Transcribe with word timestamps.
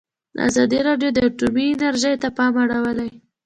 ازادي 0.47 0.79
راډیو 0.87 1.09
د 1.13 1.17
اټومي 1.27 1.65
انرژي 1.73 2.13
ته 2.21 2.29
پام 2.37 2.53
اړولی. 2.63 3.11